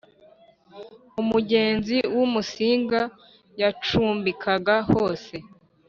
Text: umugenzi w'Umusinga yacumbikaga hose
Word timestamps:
umugenzi 1.21 1.97
w'Umusinga 2.15 3.01
yacumbikaga 3.61 4.75
hose 4.89 5.35